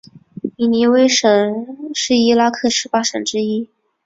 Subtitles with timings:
[0.57, 3.69] 尼尼微省是伊拉克十八省之一。